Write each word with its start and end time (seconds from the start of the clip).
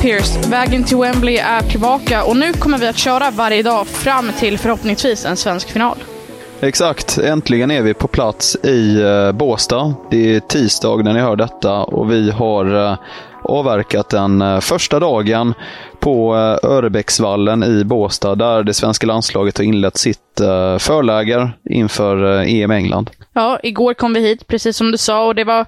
Pierce. 0.00 0.50
Vägen 0.50 0.84
till 0.84 0.96
Wembley 0.96 1.36
är 1.36 1.60
tillbaka 1.60 2.24
och 2.24 2.36
nu 2.36 2.52
kommer 2.52 2.78
vi 2.78 2.86
att 2.86 2.98
köra 2.98 3.30
varje 3.30 3.62
dag 3.62 3.86
fram 3.86 4.32
till 4.38 4.58
förhoppningsvis 4.58 5.24
en 5.24 5.36
svensk 5.36 5.70
final. 5.70 5.96
Exakt, 6.60 7.18
äntligen 7.18 7.70
är 7.70 7.82
vi 7.82 7.94
på 7.94 8.08
plats 8.08 8.56
i 8.64 9.02
eh, 9.02 9.32
Båstad. 9.32 9.94
Det 10.10 10.36
är 10.36 10.40
tisdag 10.40 10.96
när 10.96 11.12
ni 11.12 11.20
hör 11.20 11.36
detta 11.36 11.84
och 11.84 12.12
vi 12.12 12.30
har 12.30 12.90
eh, 12.90 12.98
avverkat 13.42 14.08
den 14.08 14.42
eh, 14.42 14.60
första 14.60 15.00
dagen 15.00 15.54
på 16.00 16.34
Örebäcksvallen 16.62 17.64
i 17.64 17.84
Båstad 17.84 18.34
där 18.34 18.62
det 18.62 18.74
svenska 18.74 19.06
landslaget 19.06 19.58
har 19.58 19.64
inlett 19.64 19.96
sitt 19.96 20.18
förläger 20.78 21.52
inför 21.70 22.44
EM 22.48 22.70
England. 22.70 23.10
Ja, 23.32 23.58
igår 23.62 23.94
kom 23.94 24.12
vi 24.12 24.20
hit, 24.20 24.46
precis 24.46 24.76
som 24.76 24.90
du 24.90 24.98
sa, 24.98 25.26
och 25.26 25.34
det 25.34 25.44
var 25.44 25.66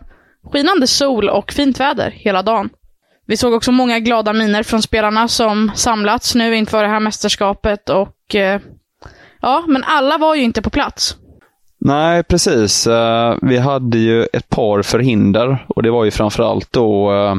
skinande 0.52 0.86
sol 0.86 1.28
och 1.28 1.52
fint 1.52 1.80
väder 1.80 2.10
hela 2.10 2.42
dagen. 2.42 2.70
Vi 3.26 3.36
såg 3.36 3.52
också 3.54 3.72
många 3.72 3.98
glada 3.98 4.32
miner 4.32 4.62
från 4.62 4.82
spelarna 4.82 5.28
som 5.28 5.70
samlats 5.74 6.34
nu 6.34 6.56
inför 6.56 6.82
det 6.82 6.88
här 6.88 7.00
mästerskapet 7.00 7.88
och 7.88 8.34
eh, 8.34 8.60
ja, 9.40 9.64
men 9.68 9.84
alla 9.84 10.18
var 10.18 10.34
ju 10.34 10.42
inte 10.42 10.62
på 10.62 10.70
plats. 10.70 11.16
Nej, 11.84 12.22
precis. 12.22 12.86
Eh, 12.86 13.36
vi 13.42 13.58
hade 13.58 13.98
ju 13.98 14.26
ett 14.32 14.48
par 14.48 14.82
förhinder 14.82 15.66
och 15.68 15.82
det 15.82 15.90
var 15.90 16.04
ju 16.04 16.10
framförallt 16.10 16.72
då 16.72 17.12
eh, 17.12 17.34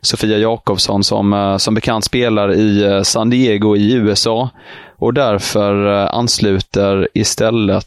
Sofia 0.00 0.38
Jakobsson 0.38 1.04
som, 1.04 1.32
eh, 1.32 1.56
som 1.56 1.74
bekant 1.74 2.04
spelar 2.04 2.52
i 2.52 3.00
San 3.04 3.30
Diego 3.30 3.76
i 3.76 3.92
USA 3.92 4.50
och 4.96 5.14
därför 5.14 5.86
ansluter 6.14 7.08
istället 7.14 7.86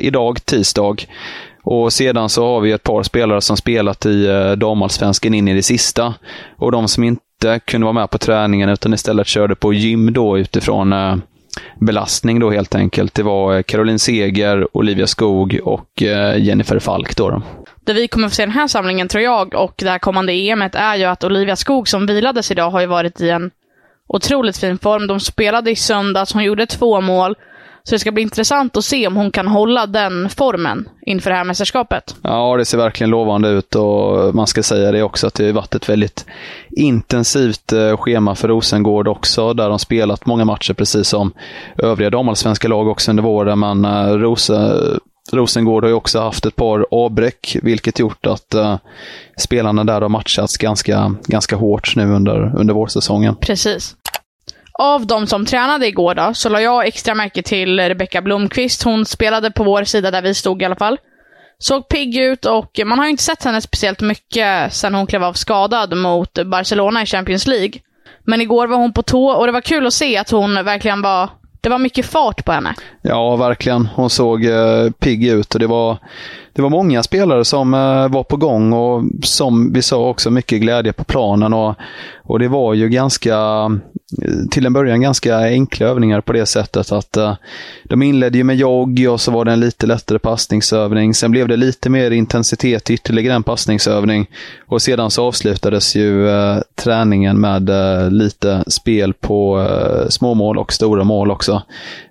idag, 0.00 0.44
tisdag. 0.44 0.96
Och 1.64 1.92
sedan 1.92 2.28
så 2.28 2.46
har 2.46 2.60
vi 2.60 2.72
ett 2.72 2.82
par 2.82 3.02
spelare 3.02 3.40
som 3.40 3.56
spelat 3.56 4.06
i 4.06 4.26
eh, 4.26 4.52
damallsvenskan 4.52 5.34
in 5.34 5.48
i 5.48 5.54
det 5.54 5.62
sista. 5.62 6.14
Och 6.56 6.72
de 6.72 6.88
som 6.88 7.04
inte 7.04 7.60
kunde 7.64 7.84
vara 7.84 7.92
med 7.92 8.10
på 8.10 8.18
träningen 8.18 8.68
utan 8.68 8.94
istället 8.94 9.26
körde 9.26 9.54
på 9.54 9.72
gym 9.72 10.12
då 10.12 10.38
utifrån 10.38 10.92
eh, 10.92 11.16
belastning 11.80 12.40
då 12.40 12.50
helt 12.50 12.74
enkelt. 12.74 13.14
Det 13.14 13.22
var 13.22 13.56
eh, 13.56 13.62
Caroline 13.62 13.98
Seger, 13.98 14.76
Olivia 14.76 15.06
Skog 15.06 15.60
och 15.64 16.02
Jennifer 16.36 16.78
Falk. 16.78 17.16
Då, 17.16 17.30
då. 17.30 17.42
Det 17.84 17.92
vi 17.92 18.08
kommer 18.08 18.28
få 18.28 18.34
se 18.34 18.42
den 18.42 18.52
här 18.54 18.68
samlingen, 18.68 19.08
tror 19.08 19.22
jag, 19.22 19.54
och 19.54 19.74
det 19.76 19.90
här 19.90 19.98
kommande 19.98 20.32
EMet 20.32 20.74
är 20.74 20.96
ju 20.96 21.04
att 21.04 21.24
Olivia 21.24 21.56
Skog, 21.56 21.88
som 21.88 22.06
vilades 22.06 22.50
idag, 22.50 22.70
har 22.70 22.80
ju 22.80 22.86
varit 22.86 23.20
i 23.20 23.30
en 23.30 23.50
otroligt 24.06 24.56
fin 24.58 24.78
form. 24.78 25.06
De 25.06 25.20
spelade 25.20 25.70
i 25.70 25.76
söndags, 25.76 26.32
hon 26.32 26.44
gjorde 26.44 26.66
två 26.66 27.00
mål. 27.00 27.36
Så 27.88 27.94
det 27.94 27.98
ska 27.98 28.12
bli 28.12 28.22
intressant 28.22 28.76
att 28.76 28.84
se 28.84 29.06
om 29.06 29.16
hon 29.16 29.30
kan 29.30 29.48
hålla 29.48 29.86
den 29.86 30.28
formen 30.28 30.88
inför 31.06 31.30
det 31.30 31.36
här 31.36 31.44
mästerskapet. 31.44 32.16
Ja, 32.22 32.56
det 32.56 32.64
ser 32.64 32.78
verkligen 32.78 33.10
lovande 33.10 33.48
ut 33.48 33.74
och 33.74 34.34
man 34.34 34.46
ska 34.46 34.62
säga 34.62 34.92
det 34.92 35.02
också 35.02 35.26
att 35.26 35.34
det 35.34 35.46
har 35.46 35.52
varit 35.52 35.74
ett 35.74 35.88
väldigt 35.88 36.26
intensivt 36.70 37.72
eh, 37.72 37.96
schema 37.96 38.34
för 38.34 38.48
Rosengård 38.48 39.08
också, 39.08 39.52
där 39.54 39.68
de 39.68 39.78
spelat 39.78 40.26
många 40.26 40.44
matcher 40.44 40.74
precis 40.74 41.08
som 41.08 41.32
övriga 41.78 42.10
damallsvenska 42.10 42.68
lag 42.68 42.88
också 42.88 43.10
under 43.10 43.22
våren. 43.22 43.58
Men 43.58 43.84
eh, 43.84 44.08
Rose, 44.08 44.80
Rosengård 45.32 45.84
har 45.84 45.88
ju 45.88 45.94
också 45.94 46.20
haft 46.20 46.46
ett 46.46 46.56
par 46.56 46.86
avbräck, 46.90 47.56
vilket 47.62 47.98
gjort 47.98 48.26
att 48.26 48.54
eh, 48.54 48.76
spelarna 49.36 49.84
där 49.84 50.00
har 50.00 50.08
matchats 50.08 50.56
ganska, 50.56 51.14
ganska 51.26 51.56
hårt 51.56 51.96
nu 51.96 52.12
under, 52.12 52.52
under 52.56 52.74
vårsäsongen. 52.74 53.36
Precis. 53.36 53.96
Av 54.78 55.06
de 55.06 55.26
som 55.26 55.46
tränade 55.46 55.86
igår 55.86 56.14
då, 56.14 56.34
så 56.34 56.48
la 56.48 56.60
jag 56.60 56.86
extra 56.86 57.14
märke 57.14 57.42
till 57.42 57.80
Rebecka 57.80 58.22
Blomqvist. 58.22 58.82
Hon 58.82 59.06
spelade 59.06 59.50
på 59.50 59.64
vår 59.64 59.84
sida 59.84 60.10
där 60.10 60.22
vi 60.22 60.34
stod 60.34 60.62
i 60.62 60.64
alla 60.64 60.76
fall. 60.76 60.98
Såg 61.58 61.88
pigg 61.88 62.16
ut 62.16 62.44
och 62.44 62.80
man 62.86 62.98
har 62.98 63.06
ju 63.06 63.10
inte 63.10 63.22
sett 63.22 63.44
henne 63.44 63.60
speciellt 63.60 64.00
mycket 64.00 64.74
sedan 64.74 64.94
hon 64.94 65.06
klev 65.06 65.24
av 65.24 65.32
skadad 65.32 65.96
mot 65.96 66.44
Barcelona 66.46 67.02
i 67.02 67.06
Champions 67.06 67.46
League. 67.46 67.72
Men 68.24 68.40
igår 68.40 68.66
var 68.66 68.76
hon 68.76 68.92
på 68.92 69.02
tå 69.02 69.26
och 69.26 69.46
det 69.46 69.52
var 69.52 69.60
kul 69.60 69.86
att 69.86 69.92
se 69.92 70.16
att 70.16 70.30
hon 70.30 70.54
verkligen 70.54 71.02
var... 71.02 71.30
Det 71.60 71.70
var 71.70 71.78
mycket 71.78 72.06
fart 72.06 72.44
på 72.44 72.52
henne. 72.52 72.74
Ja, 73.02 73.36
verkligen. 73.36 73.88
Hon 73.94 74.10
såg 74.10 74.44
eh, 74.44 74.90
pigg 74.98 75.26
ut 75.26 75.54
och 75.54 75.60
det 75.60 75.66
var, 75.66 75.98
det 76.52 76.62
var 76.62 76.70
många 76.70 77.02
spelare 77.02 77.44
som 77.44 77.74
eh, 77.74 78.08
var 78.08 78.22
på 78.22 78.36
gång 78.36 78.72
och 78.72 79.02
som 79.22 79.72
vi 79.72 79.82
sa 79.82 80.08
också 80.08 80.30
mycket 80.30 80.60
glädje 80.60 80.92
på 80.92 81.04
planen. 81.04 81.52
Och, 81.52 81.74
och 82.24 82.38
det 82.38 82.48
var 82.48 82.74
ju 82.74 82.88
ganska, 82.88 83.36
till 84.50 84.66
en 84.66 84.72
början 84.72 85.00
ganska 85.00 85.36
enkla 85.36 85.86
övningar 85.86 86.20
på 86.20 86.32
det 86.32 86.46
sättet 86.46 86.92
att 86.92 87.16
uh, 87.16 87.34
de 87.84 88.02
inledde 88.02 88.38
ju 88.38 88.44
med 88.44 88.56
jogg 88.56 89.06
och 89.10 89.20
så 89.20 89.30
var 89.30 89.44
det 89.44 89.52
en 89.52 89.60
lite 89.60 89.86
lättare 89.86 90.18
passningsövning. 90.18 91.14
Sen 91.14 91.30
blev 91.30 91.48
det 91.48 91.56
lite 91.56 91.90
mer 91.90 92.10
intensitet 92.10 92.90
i 92.90 92.94
ytterligare 92.94 93.34
en 93.34 93.42
passningsövning. 93.42 94.30
Och 94.66 94.82
sedan 94.82 95.10
så 95.10 95.26
avslutades 95.26 95.96
ju 95.96 96.26
uh, 96.26 96.58
träningen 96.74 97.40
med 97.40 97.70
uh, 97.70 98.10
lite 98.10 98.64
spel 98.66 99.12
på 99.12 99.60
eh, 99.60 100.08
småmål 100.08 100.58
och 100.58 100.72
stora 100.72 101.04
mål 101.04 101.30
också. 101.30 101.62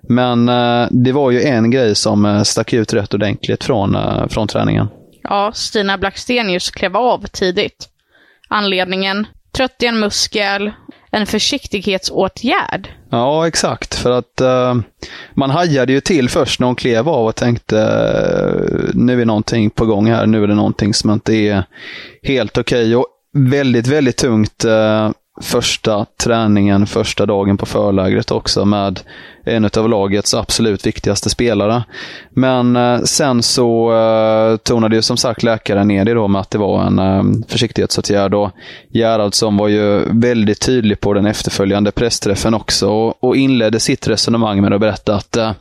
Men 0.08 0.46
det 0.90 1.12
var 1.12 1.30
ju 1.30 1.42
en 1.42 1.70
grej 1.70 1.94
som 1.94 2.42
stack 2.44 2.72
ut 2.72 2.92
rätt 2.92 3.14
ordentligt 3.14 3.64
från, 3.64 3.96
från 4.28 4.48
träningen. 4.48 4.88
Ja, 5.22 5.52
Stina 5.54 5.98
Blackstenius 5.98 6.70
klev 6.70 6.96
av 6.96 7.26
tidigt. 7.26 7.88
Anledningen? 8.48 9.26
Trött 9.52 9.82
i 9.82 9.86
en 9.86 10.00
muskel, 10.00 10.72
en 11.14 11.26
försiktighetsåtgärd. 11.26 12.88
Ja, 13.10 13.46
exakt. 13.46 13.94
För 13.94 14.10
att 14.10 14.40
uh, 14.40 14.82
man 15.34 15.50
hajade 15.50 15.92
ju 15.92 16.00
till 16.00 16.28
först 16.28 16.60
när 16.60 16.66
hon 16.66 16.76
klev 16.76 17.08
av 17.08 17.26
och 17.26 17.36
tänkte 17.36 17.80
eh, 17.80 18.94
nu 18.94 19.20
är 19.20 19.24
någonting 19.24 19.70
på 19.70 19.86
gång 19.86 20.06
här. 20.06 20.26
Nu 20.26 20.42
är 20.42 20.46
det 20.46 20.54
någonting 20.54 20.94
som 20.94 21.10
inte 21.10 21.34
är 21.34 21.64
helt 22.22 22.58
okej. 22.58 22.96
Och 22.96 23.06
väldigt, 23.32 23.86
väldigt 23.86 24.16
tungt 24.16 24.64
uh, 24.64 25.10
första 25.40 26.06
träningen, 26.16 26.86
första 26.86 27.26
dagen 27.26 27.56
på 27.56 27.66
förlägret 27.66 28.30
också 28.30 28.64
med 28.64 29.00
en 29.44 29.64
av 29.76 29.88
lagets 29.88 30.34
absolut 30.34 30.86
viktigaste 30.86 31.30
spelare. 31.30 31.84
Men 32.30 32.76
eh, 32.76 33.00
sen 33.00 33.42
så 33.42 33.92
eh, 33.92 34.56
tonade 34.56 34.96
ju 34.96 35.02
som 35.02 35.16
sagt 35.16 35.42
läkaren 35.42 35.88
ner 35.88 36.04
det 36.04 36.14
då 36.14 36.28
med 36.28 36.40
att 36.40 36.50
det 36.50 36.58
var 36.58 36.82
en 36.82 36.98
eh, 36.98 37.46
försiktighetsåtgärd 37.48 38.34
och 38.34 38.50
Gerhardsson 38.90 39.56
var 39.56 39.68
ju 39.68 40.04
väldigt 40.20 40.60
tydlig 40.60 41.00
på 41.00 41.12
den 41.12 41.26
efterföljande 41.26 41.90
pressträffen 41.90 42.54
också 42.54 42.88
och, 43.20 43.36
inledde 43.36 43.80
sitt 43.80 44.08
resonemang 44.08 44.62
med 44.62 44.72
att 44.72 44.80
berätta 44.80 45.14
att 45.14 45.36
eh, 45.36 45.52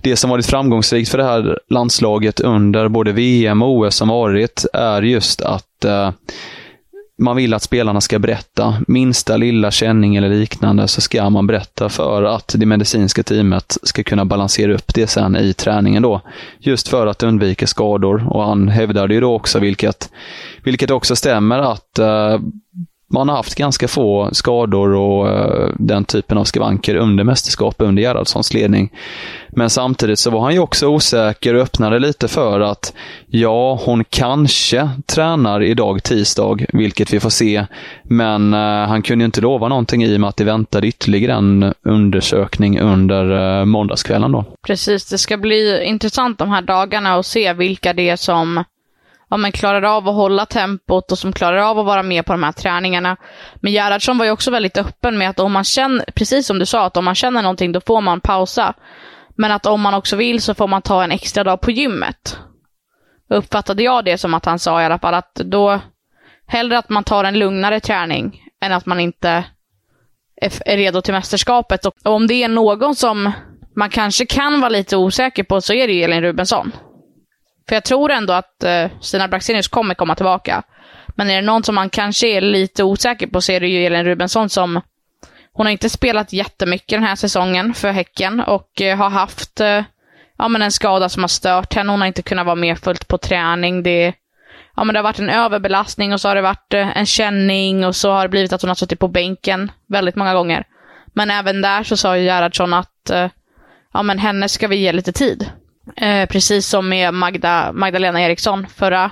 det 0.00 0.16
som 0.16 0.30
varit 0.30 0.46
framgångsrikt 0.46 1.10
för 1.10 1.18
det 1.18 1.24
här 1.24 1.58
landslaget 1.68 2.40
under 2.40 2.88
både 2.88 3.12
VM 3.12 3.62
och 3.62 3.76
OS 3.76 3.94
som 3.94 4.08
varit 4.08 4.66
är 4.72 5.02
just 5.02 5.42
att 5.42 5.84
man 7.18 7.36
vill 7.36 7.54
att 7.54 7.62
spelarna 7.62 8.00
ska 8.00 8.18
berätta. 8.18 8.74
Minsta 8.86 9.36
lilla 9.36 9.70
känning 9.70 10.16
eller 10.16 10.28
liknande 10.28 10.88
så 10.88 11.00
ska 11.00 11.30
man 11.30 11.46
berätta 11.46 11.88
för 11.88 12.22
att 12.22 12.54
det 12.58 12.66
medicinska 12.66 13.22
teamet 13.22 13.76
ska 13.82 14.02
kunna 14.02 14.24
balansera 14.24 14.74
upp 14.74 14.94
det 14.94 15.06
sen 15.06 15.36
i 15.36 15.52
träningen 15.52 16.02
då. 16.02 16.20
Just 16.58 16.88
för 16.88 17.06
att 17.06 17.22
undvika 17.22 17.66
skador. 17.66 18.26
Och 18.30 18.44
han 18.44 18.68
hävdade 18.68 19.14
ju 19.14 19.20
då 19.20 19.34
också, 19.34 19.58
vilket, 19.58 20.10
vilket 20.62 20.90
också 20.90 21.16
stämmer, 21.16 21.58
att 21.58 21.98
eh, 21.98 22.38
man 23.08 23.28
har 23.28 23.36
haft 23.36 23.54
ganska 23.54 23.88
få 23.88 24.28
skador 24.32 24.94
och 24.94 25.26
uh, 25.26 25.70
den 25.78 26.04
typen 26.04 26.38
av 26.38 26.44
skavanker 26.44 26.94
under 26.94 27.24
mästerskap 27.24 27.74
under 27.78 28.02
Gerhardssons 28.02 28.54
ledning. 28.54 28.92
Men 29.48 29.70
samtidigt 29.70 30.18
så 30.18 30.30
var 30.30 30.40
han 30.40 30.52
ju 30.52 30.58
också 30.58 30.86
osäker 30.86 31.54
och 31.54 31.62
öppnade 31.62 31.98
lite 31.98 32.28
för 32.28 32.60
att 32.60 32.92
ja, 33.26 33.80
hon 33.84 34.04
kanske 34.04 34.90
tränar 35.06 35.62
idag 35.62 36.02
tisdag, 36.02 36.66
vilket 36.72 37.12
vi 37.12 37.20
får 37.20 37.30
se. 37.30 37.66
Men 38.02 38.54
uh, 38.54 38.88
han 38.88 39.02
kunde 39.02 39.22
ju 39.22 39.26
inte 39.26 39.40
lova 39.40 39.68
någonting 39.68 40.04
i 40.04 40.16
och 40.16 40.20
med 40.20 40.28
att 40.28 40.36
det 40.36 40.44
väntade 40.44 40.86
ytterligare 40.86 41.32
en 41.32 41.74
undersökning 41.82 42.80
under 42.80 43.32
uh, 43.32 43.64
måndagskvällen 43.64 44.32
då. 44.32 44.44
Precis, 44.66 45.10
det 45.10 45.18
ska 45.18 45.36
bli 45.36 45.84
intressant 45.84 46.38
de 46.38 46.50
här 46.50 46.62
dagarna 46.62 47.16
och 47.16 47.26
se 47.26 47.52
vilka 47.52 47.92
det 47.92 48.08
är 48.08 48.16
som 48.16 48.64
ja, 49.30 49.36
men 49.36 49.52
klarar 49.52 49.82
av 49.82 50.08
att 50.08 50.14
hålla 50.14 50.46
tempot 50.46 51.12
och 51.12 51.18
som 51.18 51.32
klarar 51.32 51.56
av 51.56 51.78
att 51.78 51.86
vara 51.86 52.02
med 52.02 52.26
på 52.26 52.32
de 52.32 52.42
här 52.42 52.52
träningarna. 52.52 53.16
Men 53.54 53.72
Gerhardsson 53.72 54.18
var 54.18 54.24
ju 54.24 54.30
också 54.30 54.50
väldigt 54.50 54.78
öppen 54.78 55.18
med 55.18 55.30
att 55.30 55.40
om 55.40 55.52
man 55.52 55.64
känner, 55.64 56.04
precis 56.14 56.46
som 56.46 56.58
du 56.58 56.66
sa, 56.66 56.86
att 56.86 56.96
om 56.96 57.04
man 57.04 57.14
känner 57.14 57.42
någonting 57.42 57.72
då 57.72 57.80
får 57.80 58.00
man 58.00 58.20
pausa. 58.20 58.74
Men 59.36 59.52
att 59.52 59.66
om 59.66 59.80
man 59.80 59.94
också 59.94 60.16
vill 60.16 60.42
så 60.42 60.54
får 60.54 60.68
man 60.68 60.82
ta 60.82 61.04
en 61.04 61.12
extra 61.12 61.44
dag 61.44 61.60
på 61.60 61.70
gymmet. 61.70 62.38
Uppfattade 63.30 63.82
jag 63.82 64.04
det 64.04 64.18
som 64.18 64.34
att 64.34 64.44
han 64.44 64.58
sa 64.58 64.82
i 64.82 64.84
alla 64.84 64.98
fall, 64.98 65.14
att 65.14 65.34
då 65.34 65.80
hellre 66.46 66.78
att 66.78 66.88
man 66.88 67.04
tar 67.04 67.24
en 67.24 67.38
lugnare 67.38 67.80
träning 67.80 68.42
än 68.60 68.72
att 68.72 68.86
man 68.86 69.00
inte 69.00 69.44
är 70.40 70.76
redo 70.76 71.00
till 71.00 71.14
mästerskapet. 71.14 71.86
Och 71.86 71.94
om 72.02 72.26
det 72.26 72.34
är 72.34 72.48
någon 72.48 72.96
som 72.96 73.32
man 73.76 73.90
kanske 73.90 74.26
kan 74.26 74.60
vara 74.60 74.68
lite 74.68 74.96
osäker 74.96 75.44
på 75.44 75.60
så 75.60 75.72
är 75.72 75.86
det 75.86 75.92
ju 75.92 76.02
Elin 76.02 76.22
Rubensson. 76.22 76.72
För 77.68 77.76
jag 77.76 77.84
tror 77.84 78.10
ändå 78.10 78.32
att 78.32 78.64
eh, 78.64 78.90
Stina 79.00 79.28
Braxenius 79.28 79.68
kommer 79.68 79.94
komma 79.94 80.14
tillbaka. 80.14 80.62
Men 81.08 81.30
är 81.30 81.36
det 81.36 81.46
någon 81.46 81.62
som 81.62 81.74
man 81.74 81.90
kanske 81.90 82.28
är 82.28 82.40
lite 82.40 82.84
osäker 82.84 83.26
på 83.26 83.40
så 83.40 83.52
är 83.52 83.60
det 83.60 83.68
ju 83.68 83.86
Elin 83.86 84.04
Rubensson 84.04 84.48
som 84.48 84.80
hon 85.52 85.66
har 85.66 85.70
inte 85.70 85.90
spelat 85.90 86.32
jättemycket 86.32 86.88
den 86.88 87.04
här 87.04 87.16
säsongen 87.16 87.74
för 87.74 87.90
Häcken 87.90 88.40
och 88.40 88.80
eh, 88.80 88.96
har 88.96 89.10
haft 89.10 89.60
eh, 89.60 89.82
ja, 90.38 90.48
men 90.48 90.62
en 90.62 90.72
skada 90.72 91.08
som 91.08 91.22
har 91.22 91.28
stört 91.28 91.74
henne. 91.74 91.90
Hon 91.90 92.00
har 92.00 92.06
inte 92.06 92.22
kunnat 92.22 92.46
vara 92.46 92.56
med 92.56 92.78
fullt 92.78 93.08
på 93.08 93.18
träning. 93.18 93.82
Det, 93.82 94.14
ja, 94.76 94.84
men 94.84 94.92
det 94.92 94.98
har 94.98 95.04
varit 95.04 95.18
en 95.18 95.30
överbelastning 95.30 96.12
och 96.12 96.20
så 96.20 96.28
har 96.28 96.34
det 96.34 96.42
varit 96.42 96.74
eh, 96.74 96.98
en 96.98 97.06
känning 97.06 97.86
och 97.86 97.96
så 97.96 98.10
har 98.10 98.22
det 98.22 98.28
blivit 98.28 98.52
att 98.52 98.62
hon 98.62 98.68
har 98.68 98.74
suttit 98.74 98.98
på 98.98 99.08
bänken 99.08 99.72
väldigt 99.86 100.16
många 100.16 100.34
gånger. 100.34 100.64
Men 101.06 101.30
även 101.30 101.62
där 101.62 101.82
så 101.82 101.96
sa 101.96 102.16
ju 102.16 102.24
Gerhardsson 102.24 102.74
att 102.74 103.10
eh, 103.10 103.28
ja, 103.92 104.02
men 104.02 104.18
henne 104.18 104.48
ska 104.48 104.68
vi 104.68 104.76
ge 104.76 104.92
lite 104.92 105.12
tid. 105.12 105.50
Eh, 105.96 106.26
precis 106.28 106.66
som 106.66 106.88
med 106.88 107.14
Magda, 107.14 107.72
Magdalena 107.72 108.22
Eriksson 108.22 108.66
förra, 108.66 109.10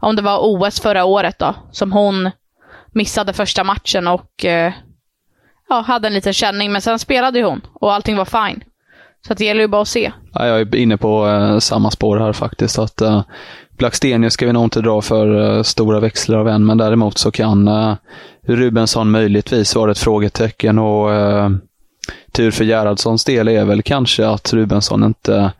om 0.00 0.16
det 0.16 0.22
var 0.22 0.38
OS 0.42 0.80
förra 0.80 1.04
året 1.04 1.38
då, 1.38 1.54
som 1.70 1.92
hon 1.92 2.30
missade 2.92 3.32
första 3.32 3.64
matchen 3.64 4.06
och 4.06 4.44
eh, 4.44 4.72
ja, 5.68 5.80
hade 5.80 6.08
en 6.08 6.14
liten 6.14 6.32
känning, 6.32 6.72
men 6.72 6.82
sen 6.82 6.98
spelade 6.98 7.38
ju 7.38 7.44
hon 7.44 7.60
och 7.72 7.94
allting 7.94 8.16
var 8.16 8.24
fine. 8.24 8.64
Så 9.26 9.34
det 9.34 9.44
gäller 9.44 9.60
ju 9.60 9.68
bara 9.68 9.82
att 9.82 9.88
se. 9.88 10.12
Ja, 10.32 10.46
jag 10.46 10.60
är 10.60 10.76
inne 10.76 10.96
på 10.96 11.28
eh, 11.28 11.58
samma 11.58 11.90
spår 11.90 12.18
här 12.18 12.32
faktiskt. 12.32 12.78
att 12.78 13.00
eh, 13.00 13.22
Blackstenius 13.78 14.32
ska 14.32 14.46
vi 14.46 14.52
nog 14.52 14.64
inte 14.64 14.80
dra 14.80 15.02
för 15.02 15.56
eh, 15.56 15.62
stora 15.62 16.00
växlar 16.00 16.38
av 16.38 16.48
än, 16.48 16.66
men 16.66 16.78
däremot 16.78 17.18
så 17.18 17.30
kan 17.30 17.68
eh, 17.68 17.94
Rubensson 18.46 19.10
möjligtvis 19.10 19.76
vara 19.76 19.90
ett 19.90 19.98
frågetecken 19.98 20.78
och 20.78 21.14
eh, 21.14 21.50
tur 22.36 22.50
för 22.50 22.64
Gerhardssons 22.64 23.24
del 23.24 23.48
är 23.48 23.64
väl 23.64 23.82
kanske 23.82 24.26
att 24.26 24.52
Rubensson 24.52 25.04
inte 25.04 25.52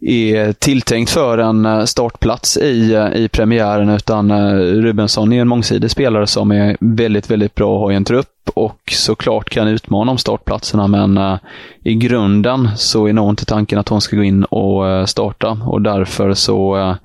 är 0.00 0.52
tilltänkt 0.52 1.10
för 1.10 1.38
en 1.38 1.66
eh, 1.66 1.84
startplats 1.84 2.56
i, 2.56 2.94
eh, 2.94 3.22
i 3.22 3.28
premiären, 3.28 3.88
utan 3.88 4.30
eh, 4.30 4.54
Rubensson 4.56 5.32
är 5.32 5.40
en 5.40 5.48
mångsidig 5.48 5.90
spelare 5.90 6.26
som 6.26 6.52
är 6.52 6.76
väldigt, 6.80 7.30
väldigt 7.30 7.54
bra 7.54 7.74
att 7.76 7.80
ha 7.80 7.92
i 7.92 7.94
en 7.94 8.04
trupp 8.04 8.50
och 8.54 8.80
såklart 8.92 9.50
kan 9.50 9.68
utmana 9.68 10.10
om 10.10 10.18
startplatserna, 10.18 10.86
men 10.86 11.38
i 11.84 11.94
grunden 11.94 12.68
så 12.76 13.06
är 13.06 13.12
nog 13.12 13.30
inte 13.30 13.44
tanken 13.44 13.78
att 13.78 13.88
hon 13.88 14.00
ska 14.00 14.16
gå 14.16 14.22
in 14.22 14.44
och 14.44 15.08
starta 15.08 15.58
och 15.66 15.82
därför 15.82 16.34
så 16.34 16.96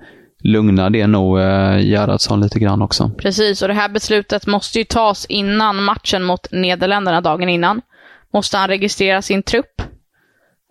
lugnar 0.44 0.90
det 0.90 1.08
nog 1.08 1.38
Gerhardsson 1.80 2.42
lite 2.42 2.60
grann 2.60 2.82
också. 2.82 3.12
Precis, 3.18 3.62
och 3.62 3.68
det 3.68 3.74
här 3.74 3.90
beslutet 3.90 4.48
måste 4.48 4.80
ju 4.80 4.84
tas 4.84 5.26
innan 5.26 5.84
matchen 5.84 6.24
mot 6.24 6.48
Nederländerna 6.52 7.22
dagen 7.22 7.50
innan. 7.50 7.82
Måste 8.34 8.58
han 8.58 8.68
registrera 8.68 9.22
sin 9.22 9.44
trupp 9.44 9.82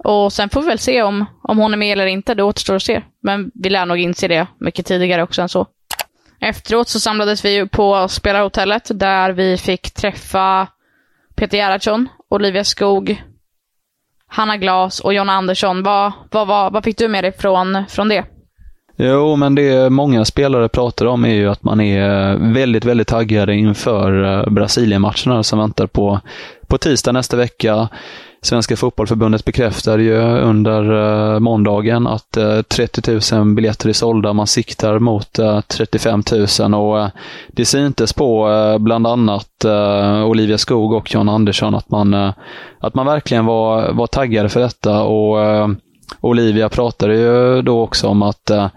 och 0.04 0.32
sen 0.32 0.48
får 0.48 0.60
vi 0.60 0.66
väl 0.66 0.78
se 0.78 1.02
om, 1.02 1.24
om 1.42 1.58
hon 1.58 1.72
är 1.72 1.76
med 1.78 1.92
eller 1.92 2.06
inte, 2.06 2.34
det 2.34 2.42
återstår 2.42 2.76
att 2.76 2.82
se. 2.82 3.02
Men 3.22 3.50
vi 3.54 3.70
lär 3.70 3.86
nog 3.86 3.98
inse 3.98 4.28
det 4.28 4.46
mycket 4.58 4.86
tidigare 4.86 5.22
också 5.22 5.42
än 5.42 5.48
så. 5.48 5.66
Efteråt 6.40 6.88
så 6.88 7.00
samlades 7.00 7.44
vi 7.44 7.68
på 7.68 8.08
spelarhotellet 8.08 8.90
där 8.94 9.30
vi 9.30 9.56
fick 9.56 9.90
träffa 9.90 10.68
Peter 11.34 11.58
Gerhardsson, 11.58 12.08
Olivia 12.28 12.64
Skog, 12.64 13.22
Hanna 14.26 14.56
Glas 14.56 15.00
och 15.00 15.14
Jonna 15.14 15.32
Andersson. 15.32 15.82
Vad, 15.82 16.12
vad, 16.30 16.46
vad, 16.46 16.72
vad 16.72 16.84
fick 16.84 16.98
du 16.98 17.08
med 17.08 17.24
dig 17.24 17.32
från, 17.32 17.84
från 17.88 18.08
det? 18.08 18.24
Jo, 19.02 19.36
men 19.36 19.54
det 19.54 19.90
många 19.90 20.24
spelare 20.24 20.68
pratar 20.68 21.06
om 21.06 21.24
är 21.24 21.34
ju 21.34 21.48
att 21.48 21.64
man 21.64 21.80
är 21.80 22.34
väldigt, 22.52 22.84
väldigt 22.84 23.08
taggade 23.08 23.54
inför 23.54 24.24
eh, 24.24 24.50
Brasilien-matcherna 24.50 25.42
som 25.42 25.58
väntar 25.58 25.86
på, 25.86 26.20
på 26.66 26.78
tisdag 26.78 27.12
nästa 27.12 27.36
vecka. 27.36 27.88
Svenska 28.42 28.76
fotbollförbundet 28.76 29.44
bekräftade 29.44 30.02
ju 30.02 30.18
under 30.22 30.92
uh, 30.92 31.40
måndagen 31.40 32.06
att 32.06 32.36
uh, 32.38 32.62
30 32.62 33.34
000 33.36 33.54
biljetter 33.54 33.88
är 33.88 33.92
sålda. 33.92 34.32
Man 34.32 34.46
siktar 34.46 34.98
mot 34.98 35.38
uh, 35.38 35.60
35 35.60 36.22
000 36.60 36.74
och 36.74 37.00
eh, 37.00 37.08
det 37.48 37.64
syntes 37.64 38.12
på 38.12 38.48
bland 38.80 39.06
annat 39.06 39.64
Olivia 40.24 40.58
Skog 40.58 40.92
och 40.92 41.14
John 41.14 41.28
Andersson 41.28 41.74
att 41.74 41.90
man, 41.90 42.14
att 42.78 42.94
man 42.94 43.06
verkligen 43.06 43.46
var, 43.46 43.92
var 43.92 44.06
taggade 44.06 44.48
för 44.48 44.60
detta 44.60 45.02
och 45.02 45.38
Olivia 46.20 46.68
pratade 46.68 47.14
ju 47.14 47.62
då 47.62 47.80
också 47.82 48.08
om 48.08 48.22
att 48.22 48.50
eh, 48.50 48.68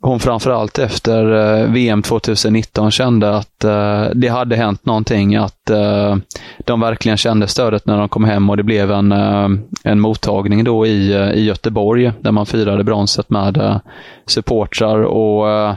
hon 0.00 0.20
framförallt 0.20 0.78
efter 0.78 1.32
eh, 1.32 1.70
VM 1.72 2.02
2019 2.02 2.90
kände 2.90 3.36
att 3.36 3.64
eh, 3.64 4.04
det 4.14 4.28
hade 4.28 4.56
hänt 4.56 4.86
någonting, 4.86 5.36
att 5.36 5.70
eh, 5.70 6.16
de 6.58 6.80
verkligen 6.80 7.16
kände 7.16 7.46
stödet 7.46 7.86
när 7.86 7.98
de 7.98 8.08
kom 8.08 8.24
hem 8.24 8.50
och 8.50 8.56
det 8.56 8.62
blev 8.62 8.90
en, 8.90 9.12
eh, 9.12 9.48
en 9.84 10.00
mottagning 10.00 10.64
då 10.64 10.86
i, 10.86 11.12
eh, 11.14 11.30
i 11.30 11.44
Göteborg 11.44 12.12
där 12.20 12.32
man 12.32 12.46
firade 12.46 12.84
bronset 12.84 13.30
med 13.30 13.80
supportrar 14.26 15.02
och 15.02 15.74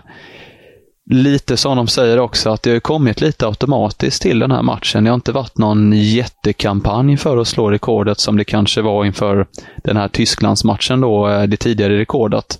lite 1.09 1.57
som 1.57 1.77
de 1.77 1.87
säger 1.87 2.19
också 2.19 2.49
att 2.49 2.63
det 2.63 2.71
har 2.71 2.79
kommit 2.79 3.21
lite 3.21 3.45
automatiskt 3.47 4.21
till 4.21 4.39
den 4.39 4.51
här 4.51 4.61
matchen. 4.61 5.03
Det 5.03 5.09
har 5.09 5.15
inte 5.15 5.31
varit 5.31 5.57
någon 5.57 5.93
jättekampanj 5.93 7.17
för 7.17 7.37
att 7.37 7.47
slå 7.47 7.71
rekordet 7.71 8.19
som 8.19 8.37
det 8.37 8.43
kanske 8.43 8.81
var 8.81 9.05
inför 9.05 9.47
den 9.83 9.97
här 9.97 10.07
Tysklandsmatchen 10.07 11.01
då, 11.01 11.29
eh, 11.29 11.43
det 11.43 11.57
tidigare 11.57 11.97
rekordet. 11.97 12.59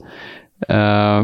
Eh, 0.68 1.24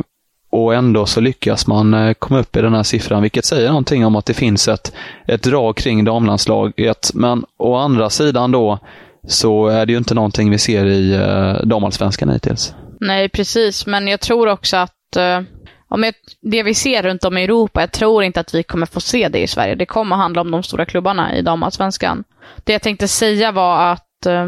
och 0.49 0.75
ändå 0.75 1.05
så 1.05 1.21
lyckas 1.21 1.67
man 1.67 1.93
eh, 1.93 2.13
komma 2.13 2.39
upp 2.39 2.55
i 2.55 2.61
den 2.61 2.73
här 2.73 2.83
siffran, 2.83 3.21
vilket 3.21 3.45
säger 3.45 3.67
någonting 3.67 4.05
om 4.05 4.15
att 4.15 4.25
det 4.25 4.33
finns 4.33 4.67
ett, 4.67 4.93
ett 5.27 5.43
drag 5.43 5.77
kring 5.77 6.03
damlandslaget. 6.03 7.11
Men 7.13 7.45
å 7.57 7.75
andra 7.75 8.09
sidan 8.09 8.51
då 8.51 8.79
så 9.27 9.67
är 9.67 9.85
det 9.85 9.91
ju 9.91 9.97
inte 9.97 10.13
någonting 10.13 10.49
vi 10.49 10.57
ser 10.57 10.85
i 10.85 11.13
eh, 11.13 11.67
damallsvenskan 11.67 12.29
hittills. 12.29 12.73
Nej, 12.99 13.29
precis. 13.29 13.85
Men 13.85 14.07
jag 14.07 14.19
tror 14.19 14.47
också 14.47 14.77
att 14.77 15.15
eh, 15.15 15.41
om 15.89 16.03
jag, 16.03 16.13
det 16.41 16.63
vi 16.63 16.73
ser 16.73 17.03
runt 17.03 17.23
om 17.23 17.37
i 17.37 17.43
Europa, 17.43 17.81
jag 17.81 17.91
tror 17.91 18.23
inte 18.23 18.39
att 18.39 18.53
vi 18.53 18.63
kommer 18.63 18.85
få 18.85 18.99
se 18.99 19.29
det 19.29 19.39
i 19.39 19.47
Sverige. 19.47 19.75
Det 19.75 19.85
kommer 19.85 20.15
handla 20.15 20.41
om 20.41 20.51
de 20.51 20.63
stora 20.63 20.85
klubbarna 20.85 21.35
i 21.35 21.41
damallsvenskan. 21.41 22.23
Det 22.63 22.73
jag 22.73 22.81
tänkte 22.81 23.07
säga 23.07 23.51
var 23.51 23.91
att 23.91 24.25
eh, 24.25 24.47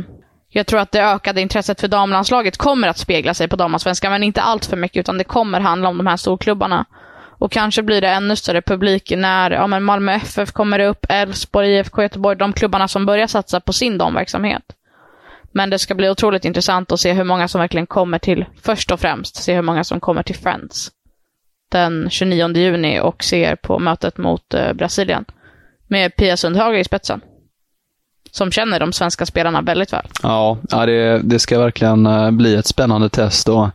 jag 0.50 0.68
tror 0.68 0.80
att 0.80 0.92
det 0.92 1.04
ökade 1.04 1.42
intresset 1.42 1.82
för 1.82 1.88
damlandslaget 1.88 2.58
kommer 2.58 2.88
att 2.88 2.98
spegla 2.98 3.34
sig 3.34 3.48
på 3.48 3.56
damallsvenskan, 3.56 4.12
men 4.12 4.24
inte 4.24 4.42
allt 4.42 4.66
för 4.66 4.78
mycket, 4.78 5.00
utan 5.00 5.18
det 5.18 5.24
kommer 5.24 5.60
handla 5.60 5.90
om 5.90 5.98
de 5.98 6.08
här 6.08 6.18
storklubbarna. 6.18 6.86
Och 7.28 7.52
kanske 7.52 7.84
blir 7.84 8.02
det 8.02 8.10
ännu 8.10 8.36
större 8.36 8.62
publik 8.62 9.14
när 9.18 9.52
ja, 9.52 9.68
men 9.68 9.84
Malmö 9.84 10.12
FF 10.12 10.52
kommer 10.52 10.80
upp, 10.80 11.06
Elfsborg, 11.10 11.78
IFK 11.78 12.02
Göteborg, 12.02 12.38
de 12.38 12.54
klubbarna 12.54 12.88
som 12.88 13.06
börjar 13.06 13.28
satsa 13.28 13.60
på 13.60 13.74
sin 13.74 13.98
damverksamhet. 13.98 14.64
Men 15.52 15.70
det 15.70 15.80
ska 15.80 15.96
bli 15.96 16.10
otroligt 16.10 16.46
intressant 16.46 16.92
att 16.92 17.00
se 17.00 17.14
hur 17.14 17.24
många 17.24 17.48
som 17.48 17.62
verkligen 17.62 17.88
kommer 17.88 18.20
till, 18.20 18.46
först 18.62 18.92
och 18.92 19.00
främst, 19.00 19.36
se 19.36 19.56
hur 19.56 19.62
många 19.62 19.84
som 19.84 20.00
kommer 20.00 20.24
till 20.24 20.36
Friends 20.36 20.92
den 21.70 22.10
29 22.10 22.56
juni 22.56 23.00
och 23.00 23.24
ser 23.24 23.56
på 23.56 23.80
mötet 23.80 24.18
mot 24.18 24.54
eh, 24.54 24.74
Brasilien. 24.74 25.26
Med 25.88 26.16
Pia 26.16 26.38
Sundhage 26.38 26.78
i 26.80 26.84
spetsen 26.84 27.22
som 28.32 28.52
känner 28.52 28.80
de 28.80 28.94
svenska 28.94 29.26
spelarna 29.26 29.62
väldigt 29.62 29.94
väl. 29.94 30.06
Ja, 30.24 30.58
det, 30.70 31.22
det 31.24 31.40
ska 31.40 31.60
verkligen 31.60 32.06
eh, 32.06 32.32
bli 32.32 32.56
ett 32.56 32.68
spännande 32.68 33.10
test. 33.10 33.50
Och 33.50 33.68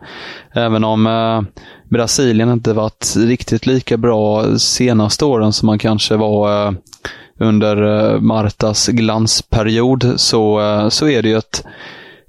även 0.52 0.84
om 0.84 1.06
eh, 1.06 1.42
Brasilien 1.90 2.50
inte 2.50 2.72
varit 2.72 3.14
riktigt 3.16 3.66
lika 3.66 3.96
bra 3.96 4.58
senaste 4.58 5.24
åren 5.24 5.52
som 5.52 5.66
man 5.66 5.78
kanske 5.78 6.16
var 6.16 6.74
under 7.40 7.76
Martas 8.20 8.88
glansperiod, 8.88 10.14
så, 10.16 10.60
så 10.90 11.08
är 11.08 11.22
det 11.22 11.28
ju 11.28 11.36
ett 11.36 11.64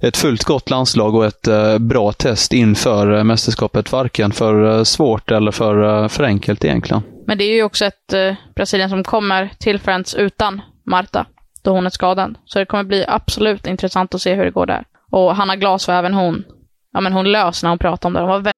ett 0.00 0.16
fullt 0.16 0.44
gott 0.44 0.70
landslag 0.70 1.14
och 1.14 1.24
ett 1.24 1.46
eh, 1.46 1.78
bra 1.78 2.12
test 2.12 2.52
inför 2.52 3.22
mästerskapet, 3.24 3.92
varken 3.92 4.32
för 4.32 4.84
svårt 4.84 5.30
eller 5.30 5.50
för, 5.50 6.08
för 6.08 6.24
enkelt 6.24 6.64
egentligen. 6.64 7.02
Men 7.26 7.38
det 7.38 7.44
är 7.44 7.54
ju 7.54 7.62
också 7.62 7.84
ett 7.84 8.12
eh, 8.12 8.34
Brasilien 8.54 8.90
som 8.90 9.04
kommer 9.04 9.50
till 9.58 9.78
Friends 9.78 10.14
utan 10.14 10.60
Marta, 10.86 11.26
då 11.62 11.70
hon 11.70 11.86
är 11.86 11.90
skadad. 11.90 12.38
Så 12.44 12.58
det 12.58 12.66
kommer 12.66 12.84
bli 12.84 13.04
absolut 13.08 13.66
intressant 13.66 14.14
att 14.14 14.22
se 14.22 14.34
hur 14.34 14.44
det 14.44 14.50
går 14.50 14.66
där. 14.66 14.84
Och 15.10 15.36
Hanna 15.36 15.56
Glas 15.56 15.88
var 15.88 15.94
även 15.94 16.14
hon, 16.14 16.44
ja 16.92 17.00
men 17.00 17.12
hon 17.12 17.32
lös 17.32 17.62
när 17.62 17.70
hon 17.70 17.78
pratade 17.78 18.06
om 18.06 18.12
det. 18.12 18.20
Hon 18.20 18.42
var 18.42 18.52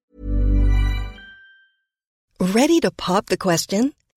Ready 2.41 2.81
to 2.81 2.91
pop 2.91 3.25
the 3.25 3.37
question? 3.37 3.91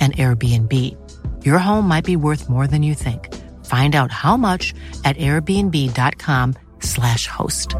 an 0.00 0.12
Airbnb. 0.12 0.72
Your 1.44 1.58
home 1.58 1.88
might 1.94 2.04
be 2.04 2.16
worth 2.16 2.48
more 2.48 2.66
than 2.66 2.82
you 2.82 2.94
think. 2.94 3.28
Find 3.64 3.94
out 3.94 4.12
how 4.12 4.36
much 4.36 4.74
at 5.04 5.16
airbnb.com 5.16 6.54
slash 6.80 7.28
host. 7.38 7.76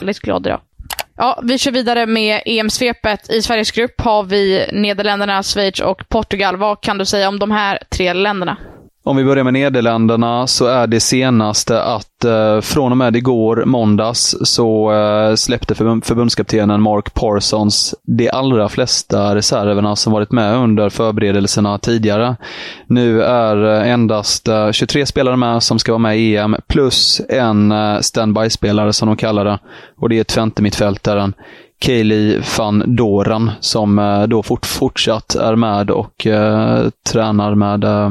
Väldigt 0.00 0.20
glad 0.20 0.46
idag. 0.46 0.60
Ja, 1.16 1.40
vi 1.42 1.58
kör 1.58 1.70
vidare 1.72 2.06
med 2.06 2.42
EM-svepet. 2.46 3.30
I 3.30 3.42
Sveriges 3.42 3.70
grupp 3.70 4.00
har 4.00 4.22
vi 4.22 4.68
Nederländerna, 4.72 5.42
Schweiz 5.42 5.80
och 5.80 6.08
Portugal. 6.08 6.56
Vad 6.56 6.80
kan 6.80 6.98
du 6.98 7.04
säga 7.04 7.28
om 7.28 7.38
de 7.38 7.50
här 7.50 7.78
tre 7.90 8.12
länderna? 8.12 8.56
Om 9.04 9.16
vi 9.16 9.24
börjar 9.24 9.44
med 9.44 9.52
Nederländerna 9.52 10.46
så 10.46 10.66
är 10.66 10.86
det 10.86 11.00
senaste 11.00 11.82
att 11.82 12.24
eh, 12.24 12.60
från 12.60 12.92
och 12.92 12.98
med 12.98 13.16
igår, 13.16 13.64
måndags, 13.66 14.36
så 14.42 14.92
eh, 14.92 15.34
släppte 15.34 15.74
förbund, 15.74 16.04
förbundskaptenen 16.04 16.82
Mark 16.82 17.14
Parsons 17.14 17.94
de 18.02 18.30
allra 18.30 18.68
flesta 18.68 19.34
reserverna 19.34 19.96
som 19.96 20.12
varit 20.12 20.32
med 20.32 20.56
under 20.56 20.88
förberedelserna 20.88 21.78
tidigare. 21.78 22.36
Nu 22.86 23.22
är 23.22 23.64
eh, 23.64 23.92
endast 23.92 24.48
eh, 24.48 24.70
23 24.70 25.06
spelare 25.06 25.36
med 25.36 25.62
som 25.62 25.78
ska 25.78 25.92
vara 25.92 25.98
med 25.98 26.18
i 26.18 26.36
EM, 26.36 26.56
plus 26.66 27.20
en 27.28 27.72
eh, 27.72 28.00
standby-spelare 28.00 28.92
som 28.92 29.08
de 29.08 29.16
kallar 29.16 29.44
det. 29.44 29.58
Och 29.96 30.08
det 30.08 30.18
är 30.18 30.24
Twente 30.24 30.62
mittfältaren 30.62 31.34
Kaeli 31.80 32.40
van 32.58 32.96
Doran 32.96 33.50
som 33.60 33.98
eh, 33.98 34.22
då 34.22 34.42
fort, 34.42 34.66
fortsatt 34.66 35.34
är 35.34 35.56
med 35.56 35.90
och 35.90 36.26
eh, 36.26 36.88
tränar 37.12 37.54
med 37.54 37.84
eh, 37.84 38.10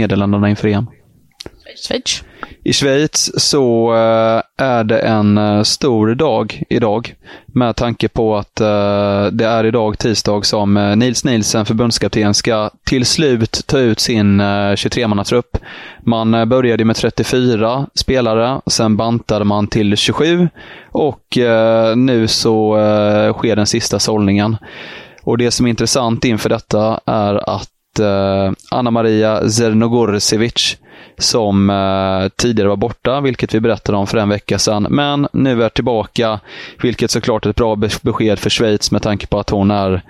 Nederländerna 0.00 0.50
inför 0.50 0.68
EM. 0.68 0.86
Schweiz. 1.76 2.22
I 2.64 2.72
Schweiz 2.72 3.32
så 3.36 3.92
uh, 3.92 4.42
är 4.56 4.84
det 4.84 4.98
en 4.98 5.38
uh, 5.38 5.62
stor 5.62 6.14
dag 6.14 6.62
idag. 6.68 7.14
Med 7.46 7.76
tanke 7.76 8.08
på 8.08 8.36
att 8.36 8.60
uh, 8.60 9.32
det 9.32 9.46
är 9.46 9.64
idag, 9.64 9.98
tisdag, 9.98 10.44
som 10.44 10.94
Nils 10.96 11.24
Nielsen, 11.24 11.66
förbundskapten, 11.66 12.34
ska 12.34 12.70
till 12.84 13.06
slut 13.06 13.62
ta 13.66 13.78
ut 13.78 14.00
sin 14.00 14.40
23-mannatrupp. 14.40 15.58
Man 16.06 16.48
började 16.48 16.84
med 16.84 16.96
34 16.96 17.86
spelare, 17.94 18.60
sen 18.66 18.96
bantade 18.96 19.44
man 19.44 19.66
till 19.66 19.96
27 19.96 20.48
och 20.92 21.38
nu 21.96 22.28
så 22.28 22.74
sker 23.36 23.56
den 23.56 23.66
sista 23.66 23.98
sållningen. 23.98 24.56
Och 25.22 25.38
det 25.38 25.50
som 25.50 25.66
är 25.66 25.70
intressant 25.70 26.24
inför 26.24 26.48
detta 26.48 27.00
är 27.06 27.34
att 27.34 27.62
eh, 27.62 27.79
Eh, 27.98 28.52
Anna 28.70 28.90
Maria 28.90 29.50
Zernogorsevic 29.50 30.76
som 31.18 31.70
eh, 31.70 32.28
tidigare 32.36 32.68
var 32.68 32.76
borta, 32.76 33.20
vilket 33.20 33.54
vi 33.54 33.60
berättade 33.60 33.98
om 33.98 34.06
för 34.06 34.18
en 34.18 34.28
vecka 34.28 34.58
sedan, 34.58 34.86
men 34.90 35.28
nu 35.32 35.62
är 35.62 35.68
tillbaka, 35.68 36.40
vilket 36.82 37.10
såklart 37.10 37.46
är 37.46 37.50
ett 37.50 37.56
bra 37.56 37.76
besked 37.76 38.38
för 38.38 38.50
Schweiz 38.50 38.90
med 38.90 39.02
tanke 39.02 39.26
på 39.26 39.38
att 39.38 39.50
hon 39.50 39.70
är, 39.70 40.02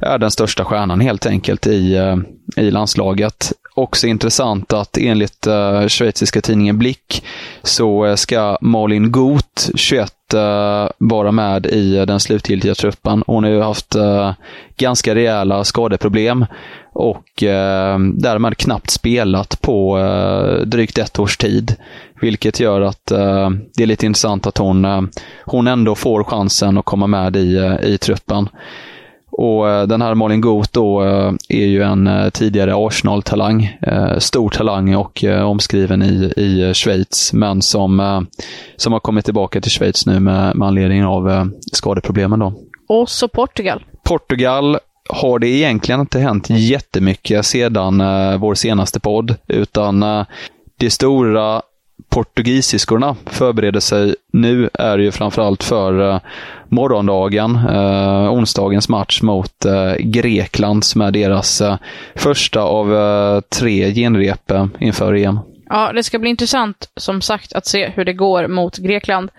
är 0.00 0.18
den 0.18 0.30
största 0.30 0.64
stjärnan 0.64 1.00
helt 1.00 1.26
enkelt 1.26 1.66
i, 1.66 1.94
eh, 1.94 2.16
i 2.56 2.70
landslaget. 2.70 3.52
Också 3.74 4.06
intressant 4.06 4.72
att 4.72 4.98
enligt 4.98 5.46
uh, 5.46 5.86
schweiziska 5.86 6.40
tidningen 6.40 6.78
Blick 6.78 7.24
så 7.62 8.06
eh, 8.06 8.14
ska 8.14 8.58
Malin 8.60 9.12
Goth, 9.12 9.70
21, 9.74 10.12
Eh, 10.34 10.88
vara 10.98 11.32
med 11.32 11.66
i 11.66 12.04
den 12.06 12.20
slutgiltiga 12.20 12.74
truppen. 12.74 13.24
Hon 13.26 13.44
har 13.44 13.50
ju 13.50 13.60
haft 13.60 13.94
eh, 13.94 14.32
ganska 14.76 15.14
rejäla 15.14 15.64
skadeproblem 15.64 16.46
och 16.92 17.42
eh, 17.42 17.98
därmed 17.98 18.56
knappt 18.56 18.90
spelat 18.90 19.60
på 19.60 19.98
eh, 19.98 20.66
drygt 20.66 20.98
ett 20.98 21.18
års 21.18 21.36
tid. 21.36 21.76
Vilket 22.20 22.60
gör 22.60 22.80
att 22.80 23.10
eh, 23.10 23.50
det 23.76 23.82
är 23.82 23.86
lite 23.86 24.06
intressant 24.06 24.46
att 24.46 24.58
hon, 24.58 24.84
eh, 24.84 25.02
hon 25.44 25.66
ändå 25.66 25.94
får 25.94 26.24
chansen 26.24 26.78
att 26.78 26.84
komma 26.84 27.06
med 27.06 27.36
i, 27.36 27.78
i 27.82 27.98
truppen. 27.98 28.48
Och 29.32 29.70
eh, 29.70 29.86
Den 29.86 30.02
här 30.02 30.14
Malin 30.14 30.40
Goth 30.40 30.68
då 30.72 31.00
är 31.48 31.66
ju 31.66 31.82
en 31.82 32.30
tidigare 32.32 32.74
Arsenal-talang. 32.74 33.78
Stor 34.18 34.50
talang 34.50 34.94
och 34.94 35.24
omskriven 35.44 36.02
i, 36.02 36.32
i 36.36 36.74
Schweiz, 36.74 37.32
men 37.32 37.62
som, 37.62 38.26
som 38.76 38.92
har 38.92 39.00
kommit 39.00 39.24
tillbaka 39.24 39.60
till 39.60 39.70
Schweiz 39.70 40.06
nu 40.06 40.20
med, 40.20 40.56
med 40.56 40.68
anledning 40.68 41.04
av 41.04 41.50
skadeproblemen. 41.72 42.40
Då. 42.40 42.54
Och 42.88 43.08
så 43.08 43.28
Portugal. 43.28 43.84
Portugal 44.04 44.78
har 45.08 45.38
det 45.38 45.48
egentligen 45.48 46.00
inte 46.00 46.18
hänt 46.18 46.50
jättemycket 46.50 47.46
sedan 47.46 47.98
vår 48.40 48.54
senaste 48.54 49.00
podd, 49.00 49.34
utan 49.48 50.02
uh, 50.02 50.24
de 50.78 50.90
stora 50.90 51.62
portugisiskorna 52.12 53.16
förbereder 53.26 53.80
sig 53.80 54.14
nu 54.32 54.70
är 54.74 54.98
ju 54.98 55.12
framförallt 55.12 55.62
för 55.62 56.00
uh, 56.00 56.20
morgondagen, 56.68 57.56
uh, 57.56 58.32
onsdagens 58.32 58.88
match 58.88 59.22
mot 59.22 59.66
uh, 59.66 59.94
Grekland 59.98 60.84
som 60.84 61.00
är 61.00 61.10
deras 61.10 61.60
uh, 61.60 61.76
första 62.14 62.60
av 62.60 63.40
tre 63.40 63.94
genrep 63.94 64.52
inför 64.78 65.14
EM. 65.14 65.38
Ja, 65.68 65.92
det 65.92 66.02
ska 66.02 66.18
bli 66.18 66.30
intressant 66.30 66.88
som 66.96 67.20
sagt 67.20 67.52
att 67.52 67.66
se 67.66 67.88
hur 67.88 68.04
det 68.04 68.12
går 68.12 68.48
mot 68.48 68.78
Grekland. 68.78 69.30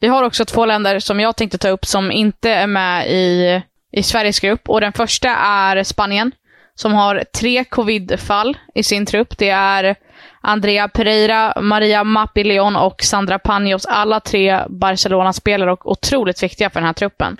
Vi 0.00 0.08
har 0.08 0.22
också 0.22 0.44
två 0.44 0.66
länder 0.66 0.98
som 0.98 1.20
jag 1.20 1.36
tänkte 1.36 1.58
ta 1.58 1.68
upp 1.68 1.84
som 1.84 2.12
inte 2.12 2.50
är 2.50 2.66
med 2.66 3.10
i 3.10 3.62
i 3.96 4.02
Sveriges 4.02 4.40
grupp. 4.40 4.68
Och 4.68 4.80
den 4.80 4.92
första 4.92 5.28
är 5.36 5.84
Spanien, 5.84 6.32
som 6.74 6.92
har 6.92 7.24
tre 7.34 7.64
covidfall 7.64 8.56
i 8.74 8.82
sin 8.82 9.06
trupp. 9.06 9.38
Det 9.38 9.48
är 9.48 9.96
Andrea 10.46 10.88
Pereira, 10.88 11.60
Maria 11.60 12.04
Mappi-Leon 12.04 12.76
och 12.76 13.02
Sandra 13.02 13.38
Panjos. 13.38 13.86
Alla 13.86 14.20
tre 14.20 14.60
Barcelona-spelare 14.68 15.72
och 15.72 15.90
otroligt 15.90 16.42
viktiga 16.42 16.70
för 16.70 16.80
den 16.80 16.86
här 16.86 16.92
truppen. 16.92 17.36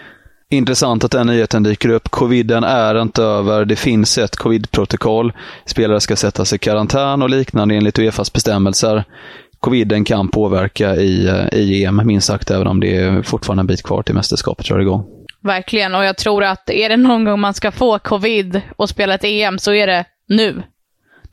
Intressant 0.50 1.04
att 1.04 1.10
den 1.10 1.26
nyheten 1.26 1.62
dyker 1.62 1.88
upp. 1.88 2.08
Coviden 2.08 2.64
är 2.64 3.02
inte 3.02 3.22
över. 3.22 3.64
Det 3.64 3.76
finns 3.76 4.18
ett 4.18 4.36
covid-protokoll. 4.36 5.32
Spelare 5.64 6.00
ska 6.00 6.16
sättas 6.16 6.52
i 6.52 6.58
karantän 6.58 7.22
och 7.22 7.30
liknande 7.30 7.74
enligt 7.74 7.98
Uefas 7.98 8.32
bestämmelser. 8.32 9.04
Coviden 9.60 10.04
kan 10.04 10.28
påverka 10.28 10.96
i, 10.96 11.46
i 11.52 11.84
EM, 11.84 12.00
minst 12.04 12.26
sagt, 12.26 12.50
även 12.50 12.66
om 12.66 12.80
det 12.80 12.96
är 12.96 13.22
fortfarande 13.22 13.60
en 13.60 13.66
bit 13.66 13.82
kvar 13.82 14.02
till 14.02 14.14
mästerskapet 14.14 14.66
drar 14.66 14.78
igång. 14.78 15.04
Verkligen, 15.42 15.94
och 15.94 16.04
jag 16.04 16.16
tror 16.16 16.44
att 16.44 16.70
är 16.70 16.88
det 16.88 16.96
någon 16.96 17.24
gång 17.24 17.40
man 17.40 17.54
ska 17.54 17.72
få 17.72 17.98
covid 17.98 18.60
och 18.76 18.88
spela 18.88 19.14
ett 19.14 19.24
EM 19.24 19.58
så 19.58 19.72
är 19.72 19.86
det 19.86 20.04
nu. 20.28 20.62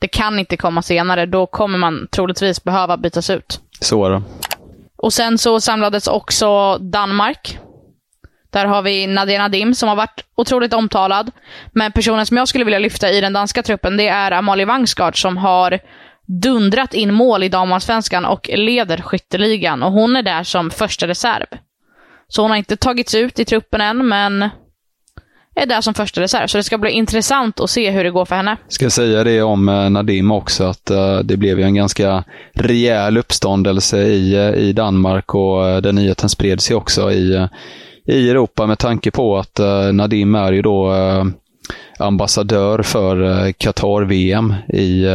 Det 0.04 0.08
kan 0.08 0.38
inte 0.38 0.56
komma 0.56 0.82
senare, 0.82 1.26
då 1.26 1.46
kommer 1.46 1.78
man 1.78 2.08
troligtvis 2.10 2.64
behöva 2.64 2.96
bytas 2.96 3.30
ut. 3.30 3.60
Så 3.80 4.04
är 4.04 4.10
det. 4.10 4.22
Och 4.96 5.12
sen 5.12 5.38
så 5.38 5.60
samlades 5.60 6.06
också 6.06 6.78
Danmark. 6.78 7.58
Där 8.52 8.66
har 8.66 8.82
vi 8.82 9.06
Nadia 9.06 9.38
Nadim 9.38 9.74
som 9.74 9.88
har 9.88 9.96
varit 9.96 10.24
otroligt 10.34 10.72
omtalad. 10.72 11.30
Men 11.72 11.92
personen 11.92 12.26
som 12.26 12.36
jag 12.36 12.48
skulle 12.48 12.64
vilja 12.64 12.78
lyfta 12.78 13.10
i 13.10 13.20
den 13.20 13.32
danska 13.32 13.62
truppen, 13.62 13.96
det 13.96 14.08
är 14.08 14.30
Amalie 14.30 14.66
Vangsgaard 14.66 15.22
som 15.22 15.36
har 15.36 15.78
dundrat 16.42 16.94
in 16.94 17.14
mål 17.14 17.42
i 17.42 17.48
damallsvenskan 17.48 18.24
och 18.24 18.50
leder 18.54 18.98
skytteligan. 18.98 19.82
Och 19.82 19.92
hon 19.92 20.16
är 20.16 20.22
där 20.22 20.42
som 20.42 20.70
första 20.70 21.06
reserv. 21.08 21.46
Så 22.28 22.42
hon 22.42 22.50
har 22.50 22.58
inte 22.58 22.76
tagits 22.76 23.14
ut 23.14 23.38
i 23.38 23.44
truppen 23.44 23.80
än, 23.80 24.08
men 24.08 24.50
är 25.54 25.66
där 25.66 25.80
som 25.80 25.94
första 25.94 26.20
reserv. 26.20 26.46
Så 26.46 26.56
det 26.56 26.64
ska 26.64 26.78
bli 26.78 26.90
intressant 26.90 27.60
att 27.60 27.70
se 27.70 27.90
hur 27.90 28.04
det 28.04 28.10
går 28.10 28.24
för 28.24 28.36
henne. 28.36 28.56
Ska 28.68 28.90
säga 28.90 29.24
det 29.24 29.42
om 29.42 29.68
eh, 29.68 29.90
Nadim 29.90 30.30
också, 30.30 30.64
att 30.64 30.90
eh, 30.90 31.18
det 31.18 31.36
blev 31.36 31.58
ju 31.58 31.64
en 31.64 31.74
ganska 31.74 32.24
rejäl 32.54 33.18
uppståndelse 33.18 34.02
i, 34.02 34.34
eh, 34.34 34.54
i 34.54 34.72
Danmark 34.72 35.34
och 35.34 35.82
den 35.82 35.94
nyheten 35.94 36.28
spred 36.28 36.60
sig 36.60 36.76
också 36.76 37.12
i, 37.12 37.48
i 38.06 38.30
Europa 38.30 38.66
med 38.66 38.78
tanke 38.78 39.10
på 39.10 39.36
att 39.38 39.60
Nadim 39.92 40.34
är 40.34 40.52
ju 40.52 40.62
då 40.62 40.92
ambassadör 41.98 42.82
för 42.82 43.52
Qatar-VM 43.52 44.54
i 44.68 45.06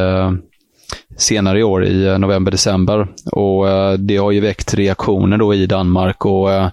senare 1.17 1.59
i 1.59 1.63
år 1.63 1.85
i 1.85 2.07
eh, 2.07 2.17
november-december. 2.17 3.07
Och 3.31 3.69
eh, 3.69 3.93
Det 3.93 4.17
har 4.17 4.31
ju 4.31 4.39
väckt 4.39 4.73
reaktioner 4.73 5.37
då 5.37 5.53
i 5.53 5.65
Danmark 5.65 6.25
och 6.25 6.51
eh, 6.51 6.67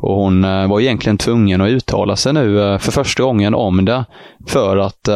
och 0.00 0.14
hon 0.14 0.42
var 0.42 0.80
egentligen 0.80 1.18
tvungen 1.18 1.60
att 1.60 1.68
uttala 1.68 2.16
sig 2.16 2.32
nu 2.32 2.78
för 2.80 2.92
första 2.92 3.22
gången 3.22 3.54
om 3.54 3.84
det 3.84 4.04
för 4.46 4.76
att, 4.76 5.08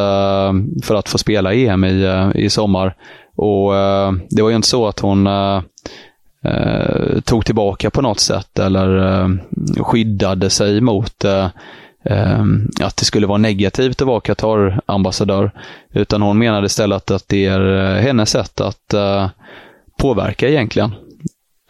för 0.82 0.94
att 0.94 1.08
få 1.08 1.18
spela 1.18 1.54
EM 1.54 1.84
i, 1.84 2.30
i 2.34 2.50
sommar. 2.50 2.94
Och 3.36 3.72
Det 4.30 4.42
var 4.42 4.50
ju 4.50 4.56
inte 4.56 4.68
så 4.68 4.86
att 4.86 5.00
hon 5.00 5.28
tog 7.24 7.44
tillbaka 7.44 7.90
på 7.90 8.02
något 8.02 8.20
sätt 8.20 8.58
eller 8.58 9.38
skyddade 9.82 10.50
sig 10.50 10.80
mot 10.80 11.24
Ehm, 12.04 12.68
att 12.80 12.96
det 12.96 13.04
skulle 13.04 13.26
vara 13.26 13.38
negativt 13.38 14.02
att 14.02 14.08
vara 14.08 14.20
Qatar-ambassadör. 14.20 15.50
Utan 15.92 16.22
hon 16.22 16.38
menade 16.38 16.66
istället 16.66 17.10
att 17.10 17.28
det 17.28 17.46
är 17.46 17.96
eh, 17.96 18.02
hennes 18.02 18.30
sätt 18.30 18.60
att 18.60 18.94
eh, 18.94 19.30
påverka 19.98 20.48
egentligen. 20.48 20.94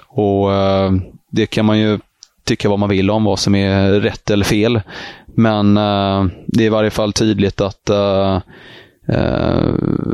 Och 0.08 0.52
eh, 0.52 0.92
det 1.30 1.46
kan 1.46 1.64
man 1.66 1.78
ju 1.78 1.98
tycka 2.44 2.68
vad 2.68 2.78
man 2.78 2.88
vill 2.88 3.10
om 3.10 3.24
vad 3.24 3.38
som 3.38 3.54
är 3.54 4.00
rätt 4.00 4.30
eller 4.30 4.44
fel. 4.44 4.80
Men 5.34 5.74
det 6.46 6.62
är 6.62 6.66
i 6.66 6.68
varje 6.68 6.90
fall 6.90 7.12
tydligt 7.12 7.60
att 7.60 7.90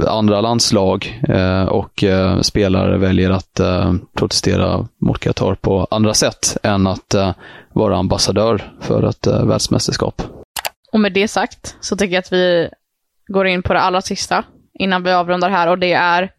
andra 0.08 0.40
landslag 0.40 1.22
och 1.68 2.04
spelare 2.42 2.98
väljer 2.98 3.30
att 3.30 3.60
protestera 4.16 4.86
mot 5.00 5.18
Qatar 5.18 5.54
på 5.54 5.86
andra 5.90 6.14
sätt 6.14 6.56
än 6.62 6.86
att 6.86 7.14
vara 7.72 7.96
ambassadör 7.96 8.72
för 8.80 9.08
ett 9.08 9.26
världsmästerskap. 9.26 10.22
Och 10.92 11.00
med 11.00 11.12
det 11.12 11.28
sagt 11.28 11.76
så 11.80 11.96
tycker 11.96 12.14
jag 12.14 12.20
att 12.20 12.32
vi 12.32 12.68
går 13.26 13.46
in 13.46 13.62
på 13.62 13.72
det 13.72 13.80
allra 13.80 14.00
sista 14.00 14.44
innan 14.78 15.02
vi 15.02 15.12
avrundar 15.12 15.50
här 15.50 15.68
och 15.68 15.78
det 15.78 15.92
är 15.92 16.30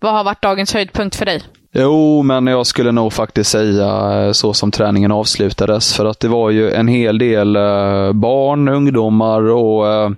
vad 0.00 0.12
har 0.12 0.24
varit 0.24 0.42
dagens 0.42 0.74
höjdpunkt 0.74 1.16
för 1.16 1.24
dig? 1.24 1.42
Jo, 1.72 2.22
men 2.22 2.46
jag 2.46 2.66
skulle 2.66 2.92
nog 2.92 3.12
faktiskt 3.12 3.50
säga 3.50 4.22
eh, 4.24 4.32
så 4.32 4.52
som 4.52 4.70
träningen 4.70 5.12
avslutades. 5.12 5.94
För 5.94 6.04
att 6.04 6.20
det 6.20 6.28
var 6.28 6.50
ju 6.50 6.70
en 6.70 6.88
hel 6.88 7.18
del 7.18 7.56
eh, 7.56 8.12
barn, 8.12 8.68
ungdomar 8.68 9.50
och, 9.50 9.88
eh, 9.88 10.10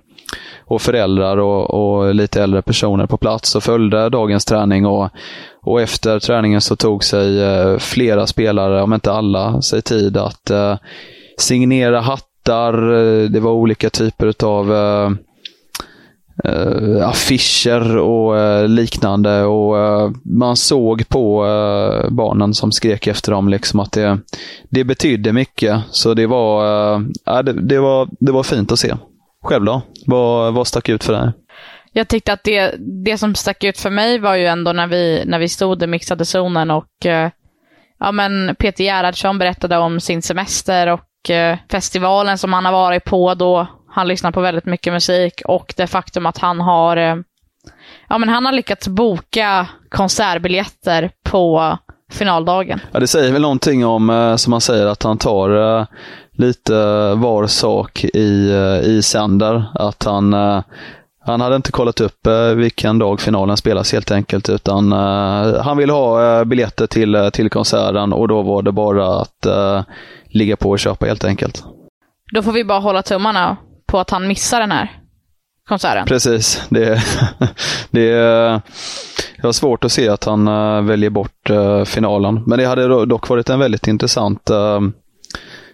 och 0.69 0.81
föräldrar 0.81 1.37
och, 1.37 1.73
och 1.73 2.15
lite 2.15 2.43
äldre 2.43 2.61
personer 2.61 3.05
på 3.05 3.17
plats 3.17 3.55
och 3.55 3.63
följde 3.63 4.09
dagens 4.09 4.45
träning. 4.45 4.85
Och, 4.85 5.09
och 5.61 5.81
efter 5.81 6.19
träningen 6.19 6.61
så 6.61 6.75
tog 6.75 7.03
sig 7.03 7.43
eh, 7.43 7.77
flera 7.77 8.27
spelare, 8.27 8.81
om 8.81 8.93
inte 8.93 9.11
alla, 9.11 9.61
sig 9.61 9.81
tid 9.81 10.17
att 10.17 10.49
eh, 10.49 10.77
signera 11.37 11.99
hattar. 11.99 12.73
Eh, 12.73 13.29
det 13.29 13.39
var 13.39 13.51
olika 13.51 13.89
typer 13.89 14.45
av 14.45 14.71
uh, 14.71 15.11
affischer 17.07 17.97
och 17.97 18.35
uh, 18.35 18.67
liknande. 18.67 19.43
och 19.43 19.75
uh, 19.75 20.11
Man 20.23 20.57
såg 20.57 21.09
på 21.09 21.45
barnen 22.09 22.53
som 22.53 22.71
skrek 22.71 23.07
efter 23.07 23.31
dem 23.31 23.49
liksom 23.49 23.79
att 23.79 23.91
det, 23.91 24.17
det 24.69 24.83
betydde 24.83 25.33
mycket. 25.33 25.81
Så 25.91 26.13
det 26.13 26.27
var, 26.27 27.43
det, 27.43 27.53
det, 27.53 27.79
var, 27.79 28.09
det 28.19 28.31
var 28.31 28.43
fint 28.43 28.71
att 28.71 28.79
se. 28.79 28.93
Själv 29.43 29.65
då? 29.65 29.81
Vad, 30.05 30.53
vad 30.53 30.67
stack 30.67 30.89
ut 30.89 31.03
för 31.03 31.13
dig? 31.13 31.31
Jag 31.91 32.07
tyckte 32.07 32.33
att 32.33 32.43
det, 32.43 32.75
det 33.05 33.17
som 33.17 33.35
stack 33.35 33.63
ut 33.63 33.77
för 33.77 33.89
mig 33.89 34.19
var 34.19 34.35
ju 34.35 34.45
ändå 34.45 34.73
när 34.73 34.87
vi, 34.87 35.23
när 35.25 35.39
vi 35.39 35.49
stod 35.49 35.83
i 35.83 35.87
mixade 35.87 36.25
zonen 36.25 36.71
och 36.71 37.05
ja, 37.99 38.11
men 38.11 38.55
Peter 38.55 38.83
Gerhardsson 38.83 39.37
berättade 39.37 39.77
om 39.77 39.99
sin 39.99 40.21
semester 40.21 40.87
och 40.87 41.31
festivalen 41.71 42.37
som 42.37 42.53
han 42.53 42.65
har 42.65 42.71
varit 42.71 43.03
på 43.03 43.33
då 43.33 43.67
han 43.89 44.07
lyssnar 44.07 44.31
på 44.31 44.41
väldigt 44.41 44.65
mycket 44.65 44.93
musik 44.93 45.41
och 45.45 45.73
det 45.77 45.87
faktum 45.87 46.25
att 46.25 46.37
han 46.37 46.61
har 46.61 46.97
eh, 46.97 47.15
Ja, 48.09 48.17
men 48.17 48.29
han 48.29 48.45
har 48.45 48.51
lyckats 48.51 48.87
boka 48.87 49.67
konsertbiljetter 49.89 51.11
på 51.23 51.77
finaldagen. 52.11 52.79
Ja, 52.91 52.99
det 52.99 53.07
säger 53.07 53.31
väl 53.31 53.41
någonting 53.41 53.85
om, 53.85 54.09
eh, 54.09 54.35
som 54.35 54.51
man 54.51 54.61
säger, 54.61 54.85
att 54.85 55.03
han 55.03 55.17
tar 55.17 55.79
eh, 55.79 55.85
lite 56.39 56.73
var 57.15 57.47
sak 57.47 58.03
i, 58.03 58.53
i 58.83 59.01
sänder. 59.01 59.65
Att 59.73 60.03
han, 60.03 60.33
han 61.25 61.41
hade 61.41 61.55
inte 61.55 61.71
kollat 61.71 62.01
upp 62.01 62.27
vilken 62.55 62.99
dag 62.99 63.21
finalen 63.21 63.57
spelas 63.57 63.93
helt 63.93 64.11
enkelt, 64.11 64.49
utan 64.49 64.91
han 65.61 65.77
ville 65.77 65.93
ha 65.93 66.45
biljetter 66.45 66.87
till, 66.87 67.29
till 67.33 67.49
konserten 67.49 68.13
och 68.13 68.27
då 68.27 68.41
var 68.41 68.61
det 68.61 68.71
bara 68.71 69.21
att 69.21 69.47
ligga 70.29 70.55
på 70.55 70.69
och 70.69 70.79
köpa 70.79 71.05
helt 71.05 71.23
enkelt. 71.23 71.63
Då 72.33 72.41
får 72.41 72.51
vi 72.51 72.63
bara 72.63 72.79
hålla 72.79 73.01
tummarna 73.01 73.57
på 73.85 73.99
att 73.99 74.09
han 74.09 74.27
missar 74.27 74.59
den 74.59 74.71
här 74.71 74.99
konserten. 75.67 76.05
Precis. 76.05 76.63
Det, 76.69 76.85
det, 77.91 78.11
det 79.35 79.43
var 79.43 79.51
svårt 79.51 79.83
att 79.83 79.91
se 79.91 80.09
att 80.09 80.23
han 80.23 80.45
väljer 80.87 81.09
bort 81.09 81.49
finalen. 81.85 82.43
Men 82.45 82.59
det 82.59 82.65
hade 82.65 83.05
dock 83.05 83.29
varit 83.29 83.49
en 83.49 83.59
väldigt 83.59 83.87
intressant 83.87 84.49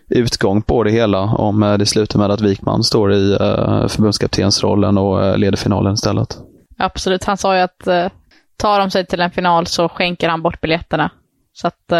utgång 0.09 0.61
på 0.61 0.83
det 0.83 0.91
hela 0.91 1.19
om 1.19 1.63
eh, 1.63 1.73
det 1.73 1.85
slutar 1.85 2.19
med 2.19 2.31
att 2.31 2.41
Wikman 2.41 2.83
står 2.83 3.13
i 3.13 3.31
eh, 3.31 3.87
förbundskaptensrollen 3.87 4.97
och 4.97 5.25
eh, 5.25 5.37
leder 5.37 5.57
finalen 5.57 5.93
istället. 5.93 6.37
Absolut. 6.77 7.23
Han 7.23 7.37
sa 7.37 7.55
ju 7.55 7.61
att 7.61 8.11
tar 8.57 8.79
de 8.79 8.91
sig 8.91 9.05
till 9.05 9.21
en 9.21 9.31
final 9.31 9.67
så 9.67 9.89
skänker 9.89 10.29
han 10.29 10.41
bort 10.41 10.61
biljetterna. 10.61 11.11
Så 11.53 11.67
att 11.67 11.91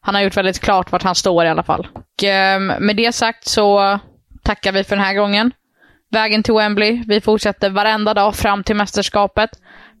han 0.00 0.14
har 0.14 0.22
gjort 0.22 0.36
väldigt 0.36 0.60
klart 0.60 0.92
vart 0.92 1.02
han 1.02 1.14
står 1.14 1.44
i 1.44 1.48
alla 1.48 1.62
fall. 1.62 1.86
Och, 1.94 2.24
ehm, 2.24 2.66
med 2.66 2.96
det 2.96 3.12
sagt 3.12 3.48
så 3.48 3.98
tackar 4.42 4.72
vi 4.72 4.84
för 4.84 4.96
den 4.96 5.04
här 5.04 5.14
gången. 5.14 5.52
Vägen 6.10 6.42
till 6.42 6.54
Wembley. 6.54 7.02
Vi 7.06 7.20
fortsätter 7.20 7.70
varenda 7.70 8.14
dag 8.14 8.34
fram 8.34 8.64
till 8.64 8.76
mästerskapet. 8.76 9.50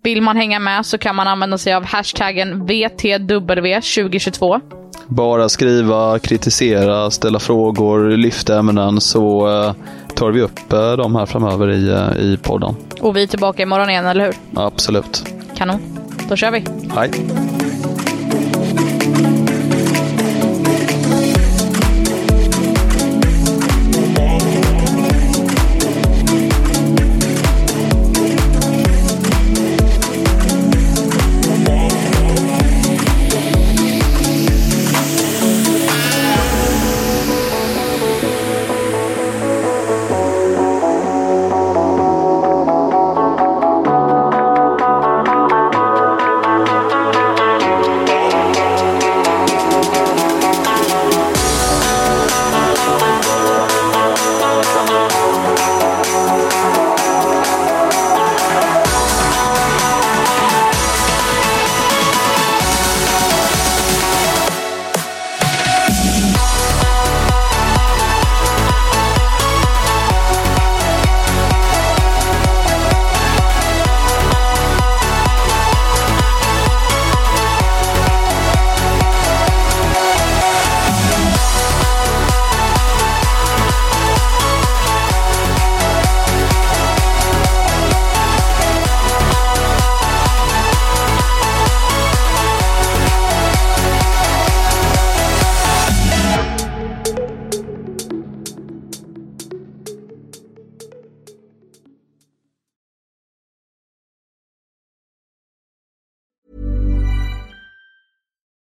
Vill 0.02 0.22
man 0.22 0.36
hänga 0.36 0.58
med 0.58 0.86
så 0.86 0.98
kan 0.98 1.16
man 1.16 1.28
använda 1.28 1.58
sig 1.58 1.74
av 1.74 1.84
hashtaggen 1.84 2.66
VTW2022. 2.68 4.60
Bara 5.08 5.48
skriva, 5.48 6.18
kritisera, 6.18 7.10
ställa 7.10 7.38
frågor, 7.38 8.10
lyfta 8.10 8.58
ämnen 8.58 9.00
så 9.00 9.48
uh, 9.48 9.72
tar 10.14 10.30
vi 10.30 10.40
upp 10.40 10.72
uh, 10.72 10.92
de 10.92 11.16
här 11.16 11.26
framöver 11.26 11.70
i, 11.70 11.90
uh, 11.90 12.32
i 12.32 12.38
podden. 12.42 12.76
Och 13.00 13.16
vi 13.16 13.22
är 13.22 13.26
tillbaka 13.26 13.62
imorgon 13.62 13.90
igen, 13.90 14.06
eller 14.06 14.24
hur? 14.24 14.34
Absolut. 14.54 15.24
Kanon. 15.56 15.80
Då 16.28 16.36
kör 16.36 16.50
vi. 16.50 16.64
Hej. 16.96 17.10